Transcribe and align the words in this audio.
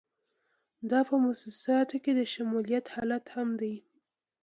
دا 0.89 0.99
په 1.09 1.15
موسساتو 1.23 1.95
کې 2.03 2.11
د 2.15 2.21
شمولیت 2.33 2.85
حالت 2.95 3.25
هم 3.35 3.49
دی. 3.61 3.75